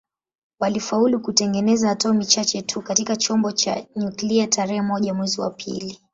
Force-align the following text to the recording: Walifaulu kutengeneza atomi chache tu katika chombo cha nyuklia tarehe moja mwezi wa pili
Walifaulu 0.59 1.19
kutengeneza 1.19 1.91
atomi 1.91 2.25
chache 2.25 2.61
tu 2.61 2.81
katika 2.81 3.15
chombo 3.15 3.51
cha 3.51 3.85
nyuklia 3.95 4.47
tarehe 4.47 4.81
moja 4.81 5.13
mwezi 5.13 5.41
wa 5.41 5.49
pili 5.51 5.99